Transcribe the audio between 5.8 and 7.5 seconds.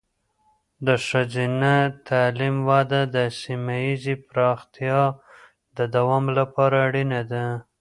دوام لپاره اړینه ده.